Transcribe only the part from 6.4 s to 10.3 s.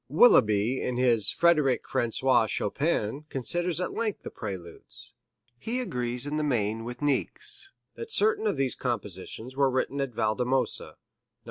main with Niecks, that certain of these compositions were written at